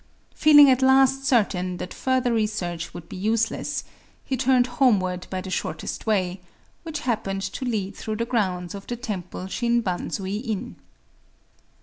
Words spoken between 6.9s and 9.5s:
happened to lead through the grounds of the temple